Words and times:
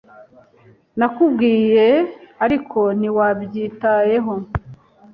Nakubwiye, 0.97 1.87
ariko 2.45 2.79
ntiwabyitayeho. 2.97 4.33